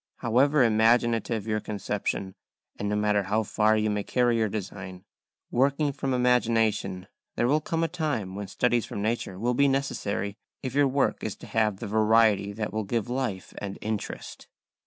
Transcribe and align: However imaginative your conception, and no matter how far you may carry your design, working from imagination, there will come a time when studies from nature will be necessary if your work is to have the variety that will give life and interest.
However 0.15 0.63
imaginative 0.63 1.45
your 1.45 1.59
conception, 1.59 2.33
and 2.75 2.89
no 2.89 2.95
matter 2.95 3.21
how 3.21 3.43
far 3.43 3.77
you 3.77 3.91
may 3.91 4.01
carry 4.03 4.35
your 4.37 4.49
design, 4.49 5.03
working 5.51 5.91
from 5.93 6.11
imagination, 6.11 7.05
there 7.35 7.47
will 7.47 7.61
come 7.61 7.83
a 7.83 7.87
time 7.87 8.33
when 8.33 8.47
studies 8.47 8.87
from 8.87 9.03
nature 9.03 9.37
will 9.37 9.53
be 9.53 9.67
necessary 9.67 10.37
if 10.63 10.73
your 10.73 10.87
work 10.87 11.23
is 11.23 11.35
to 11.35 11.45
have 11.45 11.77
the 11.77 11.85
variety 11.87 12.51
that 12.51 12.73
will 12.73 12.83
give 12.83 13.11
life 13.11 13.53
and 13.59 13.77
interest. 13.79 14.47